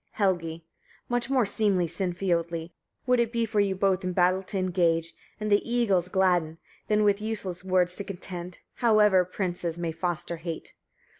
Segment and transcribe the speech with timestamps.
[0.13, 0.65] Helgi.
[1.09, 1.15] 44.
[1.15, 2.71] "Much more seemly, Sinfiotli!
[3.05, 7.03] would it be for you both in battle to engage, and the eagles gladden, than
[7.03, 10.73] with useless words to contend, however princes may foster hate.